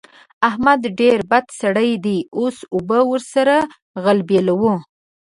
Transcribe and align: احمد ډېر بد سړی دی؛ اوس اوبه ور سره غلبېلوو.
احمد 0.49 0.81
ډېر 0.99 1.17
بد 1.31 1.45
سړی 1.61 1.91
دی؛ 2.03 2.17
اوس 2.39 2.57
اوبه 2.75 2.99
ور 3.09 3.21
سره 3.33 3.55
غلبېلوو. 4.03 4.73